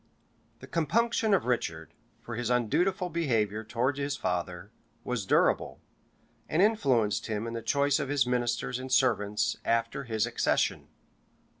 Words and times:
}The 0.61 0.65
compunction 0.65 1.31
of 1.31 1.45
Richard, 1.45 1.93
for 2.23 2.35
his 2.35 2.49
undutiful 2.49 3.07
behavior 3.11 3.63
towards 3.63 3.99
his 3.99 4.17
father, 4.17 4.71
was 5.03 5.27
durable, 5.27 5.79
and 6.49 6.59
influenced 6.59 7.27
him 7.27 7.45
in 7.45 7.53
the 7.53 7.61
choice 7.61 7.99
of 7.99 8.09
his 8.09 8.25
ministers 8.25 8.79
and 8.79 8.91
servants 8.91 9.57
after 9.63 10.05
his 10.05 10.25
accession. 10.25 10.87